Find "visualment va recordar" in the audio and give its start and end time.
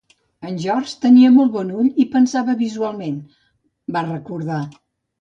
2.65-4.65